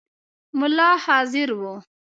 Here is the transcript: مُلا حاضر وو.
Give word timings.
مُلا 0.59 0.89
حاضر 1.05 1.49
وو. 1.59 1.73